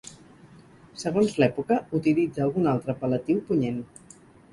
Segons 1.01 1.35
l'època, 1.43 1.77
utilitza 1.99 2.43
algun 2.45 2.71
altre 2.73 2.95
apel·latiu 2.95 3.45
punyent. 3.51 3.79